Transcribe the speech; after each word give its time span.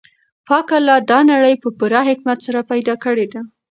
پاک 0.47 0.67
الله 0.77 0.97
دا 1.11 1.19
نړۍ 1.31 1.55
په 1.63 1.69
پوره 1.79 2.01
حکمت 2.09 2.37
سره 2.45 2.59
پیدا 2.71 2.93
کړې 3.03 3.25
ده. 3.33 3.41